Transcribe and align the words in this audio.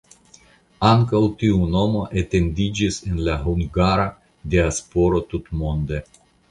Ankaŭ 0.91 1.21
tiu 1.41 1.59
nomo 1.75 2.01
etendiĝis 2.23 2.99
en 3.13 3.23
la 3.29 3.39
hungara 3.45 4.09
diasporo 4.57 5.27
tutmonde. 5.35 6.07